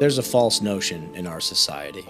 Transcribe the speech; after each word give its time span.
There's 0.00 0.16
a 0.16 0.22
false 0.22 0.62
notion 0.62 1.14
in 1.14 1.26
our 1.26 1.40
society 1.40 2.06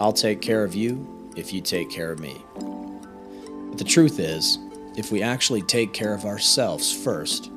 I'll 0.00 0.12
take 0.12 0.42
care 0.42 0.64
of 0.64 0.74
you 0.74 1.32
if 1.36 1.52
you 1.52 1.60
take 1.60 1.88
care 1.88 2.10
of 2.10 2.18
me. 2.18 2.42
But 2.56 3.78
the 3.78 3.84
truth 3.84 4.18
is, 4.18 4.58
if 4.96 5.12
we 5.12 5.22
actually 5.22 5.62
take 5.62 5.92
care 5.92 6.12
of 6.12 6.24
ourselves 6.24 6.92
first, 6.92 7.52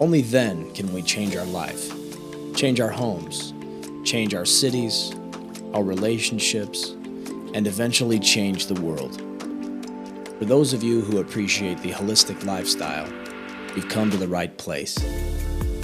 only 0.00 0.22
then 0.22 0.74
can 0.74 0.92
we 0.92 1.02
change 1.02 1.36
our 1.36 1.46
life, 1.46 1.88
change 2.56 2.80
our 2.80 2.90
homes, 2.90 3.54
change 4.04 4.34
our 4.34 4.44
cities, 4.44 5.14
our 5.72 5.84
relationships, 5.84 6.90
and 7.54 7.68
eventually 7.68 8.18
change 8.18 8.66
the 8.66 8.80
world. 8.80 9.22
For 10.40 10.46
those 10.46 10.72
of 10.72 10.82
you 10.82 11.00
who 11.00 11.20
appreciate 11.20 11.78
the 11.78 11.92
holistic 11.92 12.44
lifestyle, 12.44 13.08
you've 13.76 13.88
come 13.88 14.10
to 14.10 14.16
the 14.16 14.26
right 14.26 14.58
place. 14.58 14.98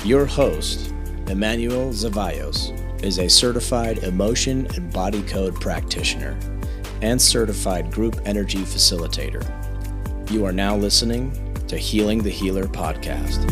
Your 0.04 0.26
host, 0.26 0.92
Emmanuel 1.28 1.90
Zavallos, 1.90 2.82
is 3.02 3.18
a 3.18 3.28
certified 3.28 3.98
emotion 3.98 4.66
and 4.74 4.92
body 4.92 5.22
code 5.22 5.54
practitioner 5.60 6.38
and 7.02 7.20
certified 7.20 7.90
group 7.90 8.20
energy 8.24 8.60
facilitator. 8.60 9.44
You 10.30 10.44
are 10.46 10.52
now 10.52 10.76
listening 10.76 11.32
to 11.68 11.76
Healing 11.76 12.22
the 12.22 12.30
Healer 12.30 12.64
podcast. 12.64 13.44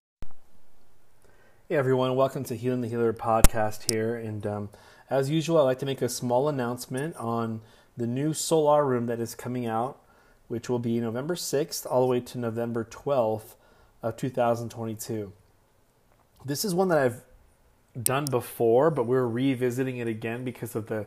Hey 1.69 1.77
everyone, 1.77 2.17
welcome 2.17 2.43
to 2.45 2.57
Healing 2.57 2.81
the 2.81 2.89
Healer 2.89 3.13
podcast 3.13 3.93
here. 3.93 4.17
And 4.17 4.45
um, 4.45 4.71
as 5.09 5.31
usual, 5.31 5.59
I'd 5.59 5.63
like 5.63 5.79
to 5.79 5.87
make 5.87 6.03
a 6.03 6.09
small 6.09 6.49
announcement 6.49 7.15
on 7.17 7.61
the 7.97 8.09
new 8.09 8.35
Solar 8.35 8.85
Room 8.85 9.07
that 9.07 9.21
is 9.21 9.37
coming 9.37 9.67
out, 9.67 10.01
which 10.49 10.69
will 10.69 10.81
be 10.81 10.99
November 10.99 11.37
6th 11.37 11.87
all 11.89 12.01
the 12.01 12.09
way 12.09 12.19
to 12.19 12.39
November 12.39 12.85
12th 12.85 13.55
of 14.03 14.17
2022. 14.17 15.33
This 16.45 16.65
is 16.65 16.75
one 16.75 16.89
that 16.89 16.99
I've 16.99 17.23
done 18.03 18.25
before, 18.25 18.91
but 18.91 19.07
we're 19.07 19.29
revisiting 19.29 19.99
it 19.99 20.09
again 20.09 20.43
because 20.43 20.75
of 20.75 20.89
the 20.89 21.07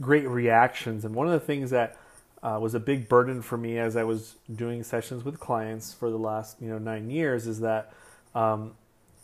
great 0.00 0.28
reactions. 0.28 1.04
And 1.04 1.16
one 1.16 1.26
of 1.26 1.32
the 1.32 1.40
things 1.40 1.70
that 1.70 1.96
uh, 2.42 2.58
was 2.60 2.74
a 2.74 2.80
big 2.80 3.08
burden 3.08 3.42
for 3.42 3.56
me 3.56 3.78
as 3.78 3.96
I 3.96 4.04
was 4.04 4.36
doing 4.54 4.82
sessions 4.82 5.24
with 5.24 5.40
clients 5.40 5.92
for 5.92 6.10
the 6.10 6.18
last 6.18 6.60
you 6.60 6.68
know 6.68 6.78
nine 6.78 7.10
years 7.10 7.46
is 7.46 7.60
that 7.60 7.92
um, 8.34 8.74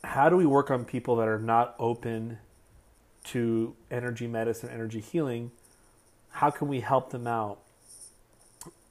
how 0.02 0.28
do 0.28 0.36
we 0.36 0.46
work 0.46 0.70
on 0.70 0.84
people 0.84 1.16
that 1.16 1.28
are 1.28 1.38
not 1.38 1.74
open 1.78 2.38
to 3.24 3.74
energy 3.90 4.26
medicine, 4.26 4.68
energy 4.70 5.00
healing? 5.00 5.50
How 6.30 6.50
can 6.50 6.68
we 6.68 6.80
help 6.80 7.10
them 7.10 7.26
out 7.26 7.60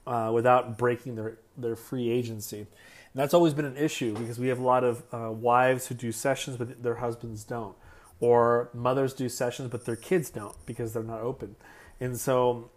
uh, 0.07 0.31
without 0.34 0.78
breaking 0.78 1.16
their 1.16 1.38
their 1.57 1.75
free 1.75 2.09
agency? 2.09 2.59
And 2.59 3.22
that's 3.22 3.34
always 3.34 3.53
been 3.53 3.66
an 3.66 3.78
issue 3.78 4.17
because 4.17 4.40
we 4.40 4.47
have 4.47 4.59
a 4.59 4.63
lot 4.63 4.84
of 4.84 5.03
uh, 5.11 5.31
wives 5.31 5.88
who 5.88 5.95
do 5.95 6.11
sessions 6.11 6.57
but 6.57 6.81
their 6.81 6.95
husbands 6.95 7.44
don't, 7.44 7.75
or 8.19 8.69
mothers 8.73 9.13
do 9.13 9.29
sessions 9.29 9.69
but 9.69 9.85
their 9.85 9.95
kids 9.95 10.29
don't 10.29 10.55
because 10.66 10.94
they're 10.94 11.03
not 11.03 11.22
open. 11.22 11.55
And 12.00 12.19
so 12.19 12.72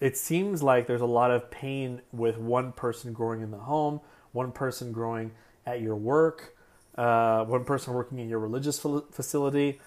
it 0.00 0.16
seems 0.16 0.62
like 0.62 0.86
there's 0.86 1.00
a 1.00 1.06
lot 1.06 1.30
of 1.30 1.50
pain 1.50 2.02
with 2.12 2.38
one 2.38 2.72
person 2.72 3.12
growing 3.12 3.40
in 3.40 3.50
the 3.50 3.58
home, 3.58 4.00
one 4.32 4.52
person 4.52 4.92
growing 4.92 5.32
at 5.66 5.80
your 5.80 5.96
work, 5.96 6.56
uh, 6.96 7.44
one 7.44 7.64
person 7.64 7.94
working 7.94 8.18
in 8.18 8.28
your 8.28 8.38
religious 8.38 8.78
facility. 9.10 9.80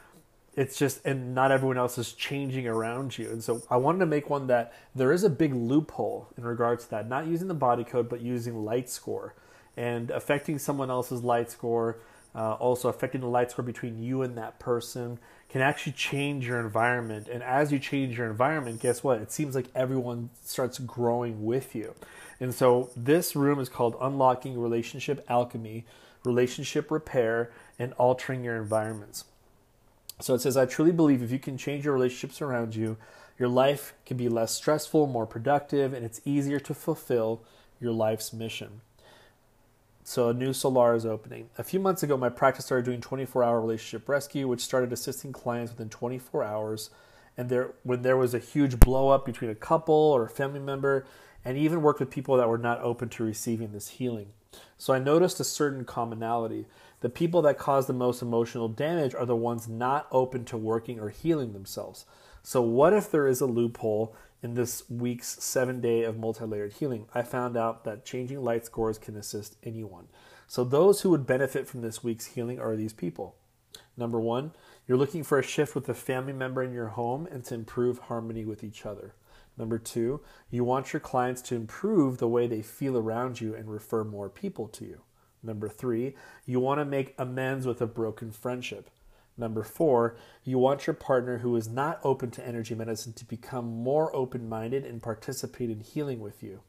It's 0.56 0.78
just, 0.78 1.04
and 1.06 1.34
not 1.34 1.52
everyone 1.52 1.78
else 1.78 1.98
is 1.98 2.14
changing 2.14 2.68
around 2.68 3.18
you. 3.18 3.30
And 3.30 3.44
so 3.44 3.62
I 3.70 3.78
wanted 3.78 4.00
to 4.00 4.06
make 4.06 4.30
one 4.30 4.48
that 4.48 4.74
there 4.94 5.12
is 5.12 5.24
a 5.24 5.30
big 5.30 5.54
loophole 5.54 6.30
in 6.38 6.44
regards 6.44 6.86
to 6.86 6.92
that, 6.92 7.10
not 7.10 7.26
using 7.28 7.48
the 7.48 7.54
body 7.56 7.84
code, 7.84 8.08
but 8.08 8.22
using 8.22 8.64
light 8.64 8.90
score 8.90 9.36
and 9.76 10.12
affecting 10.12 10.60
someone 10.60 10.92
else's 10.92 11.24
light 11.24 11.50
score, 11.50 12.00
uh, 12.36 12.54
also 12.54 12.90
affecting 12.90 13.22
the 13.22 13.28
light 13.28 13.52
score 13.52 13.64
between 13.64 14.02
you 14.02 14.22
and 14.22 14.38
that 14.38 14.60
person 14.60 15.20
can 15.50 15.62
actually 15.62 15.92
change 15.92 16.48
your 16.48 16.60
environment. 16.60 17.28
And 17.28 17.44
as 17.44 17.72
you 17.72 17.78
change 17.78 18.18
your 18.18 18.28
environment, 18.30 18.82
guess 18.82 19.04
what? 19.04 19.22
It 19.22 19.32
seems 19.32 19.54
like 19.54 19.68
everyone 19.76 20.32
starts 20.44 20.80
growing 20.80 21.46
with 21.46 21.76
you. 21.76 21.94
And 22.40 22.54
so 22.54 22.90
this 22.96 23.36
room 23.36 23.60
is 23.60 23.70
called 23.70 23.96
Unlocking 24.02 24.60
Relationship 24.60 25.24
Alchemy, 25.30 25.86
Relationship 26.24 26.90
Repair, 26.90 27.52
and 27.78 27.94
Altering 27.94 28.44
Your 28.44 28.56
Environments. 28.56 29.26
So 30.20 30.34
it 30.34 30.40
says, 30.40 30.58
I 30.58 30.66
truly 30.66 30.92
believe 30.92 31.22
if 31.22 31.32
you 31.32 31.40
can 31.40 31.58
change 31.58 31.86
your 31.86 31.94
relationships 31.94 32.42
around 32.42 32.76
you, 32.76 32.98
your 33.38 33.50
life 33.50 33.94
can 34.06 34.18
be 34.18 34.30
less 34.30 34.54
stressful, 34.54 35.08
more 35.08 35.26
productive, 35.26 35.94
and 35.94 36.06
it's 36.06 36.22
easier 36.26 36.60
to 36.62 36.74
fulfill 36.74 37.42
your 37.80 37.92
life's 37.92 38.32
mission. 38.32 38.82
So 40.06 40.30
a 40.30 40.34
new 40.34 40.52
Solar 40.52 40.96
is 40.96 41.06
opening. 41.06 41.50
A 41.58 41.64
few 41.64 41.80
months 41.80 42.04
ago, 42.04 42.18
my 42.18 42.30
practice 42.30 42.66
started 42.66 42.86
doing 42.86 43.00
24-hour 43.00 43.62
relationship 43.62 44.10
rescue, 44.10 44.48
which 44.48 44.62
started 44.62 44.92
assisting 44.92 45.32
clients 45.32 45.72
within 45.72 45.90
24 45.90 46.44
hours. 46.44 46.90
And 47.38 47.50
there, 47.50 47.74
when 47.84 48.02
there 48.02 48.18
was 48.18 48.34
a 48.34 48.40
huge 48.40 48.80
blow 48.80 49.10
up 49.10 49.26
between 49.26 49.50
a 49.50 49.56
couple 49.56 49.96
or 49.96 50.26
a 50.26 50.30
family 50.30 50.60
member, 50.60 51.06
and 51.46 51.58
even 51.58 51.82
worked 51.82 52.00
with 52.00 52.10
people 52.10 52.38
that 52.38 52.50
were 52.50 52.58
not 52.58 52.82
open 52.82 53.10
to 53.10 53.24
receiving 53.24 53.72
this 53.72 53.90
healing. 53.90 54.28
So 54.78 54.94
I 54.94 55.00
noticed 55.00 55.40
a 55.40 55.46
certain 55.46 55.86
commonality. 55.86 56.66
The 57.02 57.10
people 57.10 57.42
that 57.44 57.58
cause 57.58 57.88
the 57.88 57.94
most 57.94 58.22
emotional 58.22 58.68
damage 58.68 59.16
are 59.16 59.26
the 59.26 59.36
ones 59.36 59.68
not 59.68 60.08
open 60.12 60.46
to 60.46 60.58
working 60.58 61.00
or 61.00 61.10
healing 61.10 61.54
themselves. 61.54 62.06
So 62.44 62.62
what 62.62 62.94
if 62.94 63.10
there 63.10 63.28
is 63.28 63.42
a 63.42 63.46
loophole 63.46 64.16
in 64.44 64.56
this 64.56 64.84
week's 64.90 65.42
seven 65.42 65.80
day 65.80 66.04
of 66.04 66.18
multi 66.18 66.46
layered 66.46 66.74
healing, 66.74 67.08
I 67.16 67.22
found 67.22 67.56
out 67.56 67.86
that 67.86 68.06
changing 68.06 68.44
light 68.44 68.66
scores 68.66 68.98
can 68.98 69.16
assist 69.16 69.56
anyone. 69.64 70.10
So, 70.48 70.64
those 70.64 71.02
who 71.02 71.10
would 71.12 71.26
benefit 71.26 71.68
from 71.68 71.82
this 71.82 72.04
week's 72.04 72.26
healing 72.26 72.60
are 72.60 72.76
these 72.76 72.94
people. 72.94 73.36
Number 73.96 74.20
one, 74.20 74.52
you're 74.86 74.98
looking 74.98 75.24
for 75.24 75.40
a 75.40 75.44
shift 75.44 75.74
with 75.74 75.88
a 75.88 75.94
family 75.94 76.34
member 76.34 76.62
in 76.62 76.74
your 76.74 76.90
home 76.90 77.26
and 77.32 77.44
to 77.46 77.56
improve 77.56 77.98
harmony 78.00 78.44
with 78.44 78.64
each 78.64 78.86
other. 78.86 79.16
Number 79.58 79.80
two, 79.80 80.20
you 80.50 80.64
want 80.64 80.94
your 80.94 81.00
clients 81.00 81.42
to 81.44 81.56
improve 81.56 82.18
the 82.18 82.28
way 82.28 82.46
they 82.46 82.62
feel 82.62 82.98
around 82.98 83.40
you 83.40 83.56
and 83.56 83.72
refer 83.72 84.04
more 84.04 84.30
people 84.30 84.68
to 84.70 84.86
you. 84.86 85.02
Number 85.42 85.70
three, 85.70 86.16
you 86.46 86.60
want 86.60 86.80
to 86.80 86.86
make 86.86 87.16
amends 87.18 87.66
with 87.66 87.82
a 87.82 87.88
broken 87.88 88.32
friendship. 88.32 88.90
Number 89.38 89.64
four, 89.64 90.16
you 90.44 90.60
want 90.60 90.86
your 90.86 90.94
partner 90.94 91.40
who 91.40 91.56
is 91.56 91.68
not 91.68 92.00
open 92.04 92.30
to 92.32 92.48
energy 92.48 92.76
medicine 92.76 93.14
to 93.14 93.26
become 93.26 93.66
more 93.66 94.16
open 94.16 94.48
minded 94.48 94.86
and 94.86 95.02
participate 95.02 95.70
in 95.70 95.80
healing 95.80 96.20
with 96.20 96.44
you. 96.44 96.62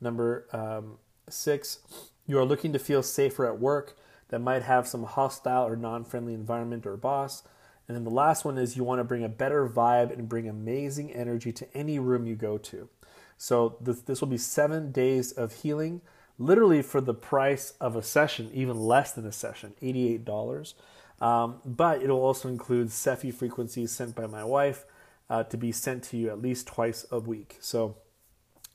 Number 0.00 0.46
um, 0.52 0.98
six, 1.28 1.80
you 2.26 2.38
are 2.38 2.44
looking 2.44 2.72
to 2.72 2.78
feel 2.78 3.02
safer 3.02 3.46
at 3.46 3.60
work 3.60 3.96
that 4.28 4.38
might 4.38 4.62
have 4.62 4.88
some 4.88 5.04
hostile 5.04 5.66
or 5.66 5.76
non 5.76 6.04
friendly 6.04 6.34
environment 6.34 6.86
or 6.86 6.96
boss. 6.96 7.42
And 7.86 7.94
then 7.94 8.04
the 8.04 8.10
last 8.10 8.44
one 8.44 8.56
is 8.56 8.76
you 8.76 8.84
want 8.84 9.00
to 9.00 9.04
bring 9.04 9.24
a 9.24 9.28
better 9.28 9.68
vibe 9.68 10.10
and 10.10 10.28
bring 10.28 10.48
amazing 10.48 11.12
energy 11.12 11.52
to 11.52 11.76
any 11.76 11.98
room 11.98 12.26
you 12.26 12.34
go 12.34 12.56
to. 12.56 12.88
So 13.36 13.76
this, 13.80 14.00
this 14.00 14.20
will 14.20 14.28
be 14.28 14.38
seven 14.38 14.90
days 14.90 15.32
of 15.32 15.52
healing, 15.52 16.00
literally 16.38 16.80
for 16.80 17.00
the 17.02 17.12
price 17.12 17.74
of 17.80 17.94
a 17.94 18.02
session, 18.02 18.50
even 18.54 18.78
less 18.78 19.12
than 19.12 19.26
a 19.26 19.32
session, 19.32 19.74
$88. 19.82 20.74
Um, 21.20 21.60
but 21.64 22.02
it'll 22.02 22.20
also 22.20 22.48
include 22.48 22.88
Cepheid 22.88 23.34
frequencies 23.34 23.92
sent 23.92 24.14
by 24.14 24.26
my 24.26 24.44
wife 24.44 24.84
uh, 25.30 25.44
to 25.44 25.56
be 25.56 25.72
sent 25.72 26.02
to 26.04 26.16
you 26.16 26.28
at 26.30 26.42
least 26.42 26.66
twice 26.66 27.06
a 27.10 27.18
week. 27.18 27.56
So 27.60 27.96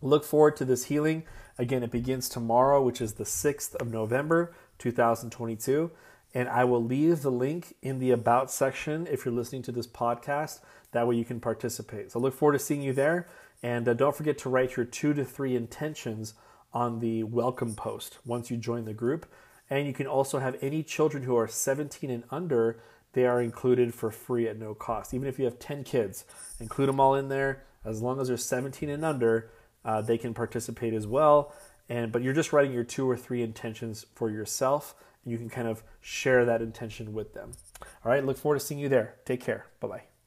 look 0.02 0.24
forward 0.24 0.56
to 0.58 0.66
this 0.66 0.86
healing. 0.86 1.24
Again, 1.58 1.84
it 1.84 1.92
begins 1.92 2.30
tomorrow, 2.30 2.82
which 2.82 3.02
is 3.02 3.14
the 3.14 3.26
6th 3.26 3.76
of 3.76 3.92
November, 3.92 4.56
2022. 4.78 5.92
And 6.34 6.48
I 6.48 6.64
will 6.64 6.84
leave 6.84 7.22
the 7.22 7.32
link 7.32 7.76
in 7.82 8.00
the 8.00 8.12
About 8.12 8.52
section 8.52 9.08
if 9.08 9.26
you're 9.26 9.34
listening 9.34 9.64
to 9.64 9.72
this 9.72 9.88
podcast. 9.88 10.60
That 10.92 11.08
way 11.08 11.16
you 11.16 11.26
can 11.26 11.40
participate. 11.40 12.12
So 12.12 12.20
look 12.20 12.34
forward 12.34 12.54
to 12.54 12.60
seeing 12.60 12.82
you 12.82 12.94
there. 12.94 13.28
And 13.62 13.88
uh, 13.88 13.94
don't 13.94 14.16
forget 14.16 14.38
to 14.40 14.50
write 14.50 14.78
your 14.78 14.86
two 14.86 15.14
to 15.14 15.26
three 15.26 15.56
intentions 15.56 16.34
on 16.72 17.00
the 17.00 17.24
welcome 17.24 17.76
post 17.76 18.20
once 18.26 18.50
you 18.50 18.58
join 18.58 18.86
the 18.86 18.94
group. 18.94 19.26
And 19.70 19.86
you 19.86 19.94
can 19.94 20.08
also 20.08 20.40
have 20.40 20.58
any 20.62 20.84
children 20.84 21.24
who 21.24 21.36
are 21.38 21.48
17 21.48 22.10
and 22.10 22.24
under 22.32 22.80
they 23.14 23.26
are 23.26 23.42
included 23.42 23.94
for 23.94 24.12
free 24.12 24.48
at 24.48 24.58
no 24.58 24.74
cost. 24.74 25.14
Even 25.14 25.28
if 25.28 25.40
you 25.40 25.46
have 25.46 25.60
10 25.60 25.84
kids, 25.84 26.26
include 26.60 26.90
them 26.90 27.00
all 27.00 27.16
in 27.16 27.30
there. 27.30 27.64
As 27.84 28.02
long 28.02 28.20
as 28.20 28.28
they're 28.28 28.38
17 28.38 28.90
and 28.90 29.04
under, 29.04 29.50
uh, 29.84 30.02
they 30.02 30.18
can 30.18 30.34
participate 30.34 30.94
as 30.94 31.08
well. 31.08 31.54
And 31.88 32.12
but 32.12 32.22
you're 32.22 32.34
just 32.34 32.54
writing 32.54 32.72
your 32.72 32.84
two 32.84 33.10
or 33.10 33.18
three 33.18 33.42
intentions 33.42 34.06
for 34.14 34.30
yourself, 34.30 34.94
and 35.24 35.32
you 35.32 35.40
can 35.40 35.50
kind 35.50 35.68
of 35.68 35.84
share 36.02 36.46
that 36.46 36.62
intention 36.62 37.14
with 37.14 37.34
them. 37.34 37.54
All 37.82 38.12
right, 38.12 38.24
look 38.24 38.38
forward 38.38 38.60
to 38.60 38.66
seeing 38.66 38.80
you 38.80 38.90
there. 38.90 39.16
Take 39.26 39.42
care. 39.42 39.66
Bye 39.80 39.88
bye. 39.88 40.19